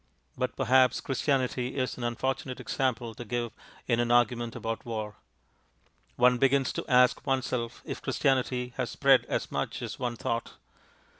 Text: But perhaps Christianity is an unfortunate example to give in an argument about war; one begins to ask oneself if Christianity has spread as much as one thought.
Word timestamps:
But 0.35 0.55
perhaps 0.55 0.99
Christianity 0.99 1.77
is 1.77 1.95
an 1.95 2.03
unfortunate 2.03 2.59
example 2.59 3.13
to 3.13 3.23
give 3.23 3.51
in 3.85 3.99
an 3.99 4.09
argument 4.09 4.55
about 4.55 4.83
war; 4.83 5.17
one 6.15 6.39
begins 6.39 6.73
to 6.73 6.85
ask 6.87 7.23
oneself 7.27 7.83
if 7.85 8.01
Christianity 8.01 8.73
has 8.77 8.89
spread 8.89 9.25
as 9.25 9.51
much 9.51 9.79
as 9.83 9.99
one 9.99 10.15
thought. 10.15 10.53